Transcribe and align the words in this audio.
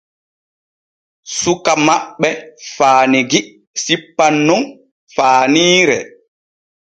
Suka 1.39 1.73
maɓɓe 1.85 2.29
faanigi 2.75 3.39
sippan 3.83 4.33
nun 4.47 4.61
faaniire. 5.15 5.97